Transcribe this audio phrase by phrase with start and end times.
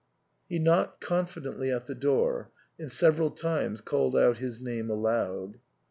[0.49, 5.59] He knocked confidently at the door, and several times called out his name aloud.